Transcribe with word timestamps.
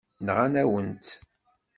Nɣan-awen-tt. 0.25 1.09